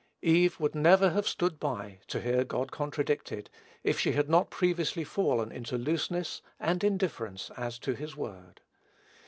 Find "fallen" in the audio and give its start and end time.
5.03-5.51